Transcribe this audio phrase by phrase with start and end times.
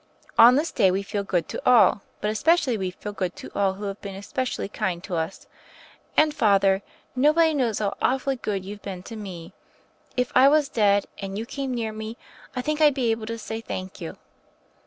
[0.39, 2.01] "On this day we feel good to all.
[2.21, 5.15] But espe cially we feel good to all who have been espe dally kind to
[5.15, 5.45] us.
[6.17, 6.81] And, Father,
[7.15, 9.53] nobody knows how awfully good you've been to me.
[10.17, 12.17] If I wa^ dead, and you came near me,
[12.55, 14.17] I think I'd be able to say *Thank you.'